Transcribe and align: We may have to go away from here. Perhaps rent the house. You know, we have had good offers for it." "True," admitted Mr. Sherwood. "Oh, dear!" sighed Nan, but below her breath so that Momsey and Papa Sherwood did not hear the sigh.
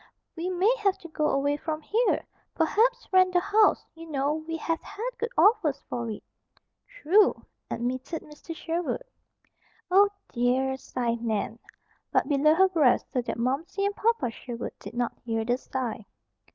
We 0.35 0.49
may 0.49 0.73
have 0.79 0.97
to 1.01 1.07
go 1.09 1.29
away 1.29 1.57
from 1.57 1.79
here. 1.83 2.25
Perhaps 2.55 3.07
rent 3.13 3.33
the 3.33 3.39
house. 3.39 3.85
You 3.93 4.07
know, 4.09 4.33
we 4.33 4.57
have 4.57 4.81
had 4.81 5.11
good 5.19 5.29
offers 5.37 5.83
for 5.89 6.09
it." 6.09 6.23
"True," 6.87 7.45
admitted 7.69 8.23
Mr. 8.23 8.55
Sherwood. 8.55 9.03
"Oh, 9.91 10.09
dear!" 10.33 10.75
sighed 10.75 11.21
Nan, 11.21 11.59
but 12.11 12.27
below 12.27 12.55
her 12.55 12.69
breath 12.69 13.05
so 13.13 13.21
that 13.21 13.37
Momsey 13.37 13.85
and 13.85 13.95
Papa 13.95 14.31
Sherwood 14.31 14.73
did 14.79 14.95
not 14.95 15.19
hear 15.23 15.45
the 15.45 15.59
sigh. 15.59 16.07